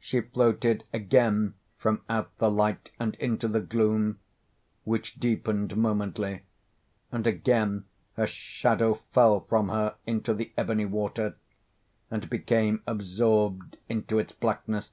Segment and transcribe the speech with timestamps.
[0.00, 4.18] She floated again from out the light and into the gloom
[4.82, 6.42] (which deepened momently)
[7.12, 11.36] and again her shadow fell from her into the ebony water,
[12.10, 14.90] and became absorbed into its blackness.